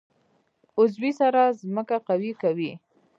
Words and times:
عضوي 0.77 1.11
سره 1.19 1.41
ځمکه 1.61 1.97
قوي 2.07 2.31
کوي. 2.41 2.71